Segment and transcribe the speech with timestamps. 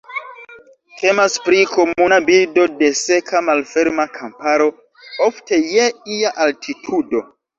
[1.01, 4.69] Temas pri komuna birdo de seka malferma kamparo,
[5.29, 5.85] ofte je
[6.17, 7.25] ia altitudo.